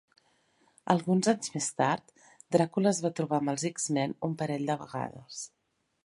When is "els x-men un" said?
3.53-4.33